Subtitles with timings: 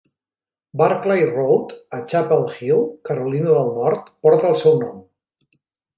[0.81, 4.97] Barclay Road, a Chapel Hill, Carolina del Nord, porta el seu nom.